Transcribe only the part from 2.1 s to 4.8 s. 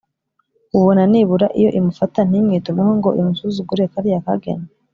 ntimwitumeho ngo imusuzugure kariya kageni!”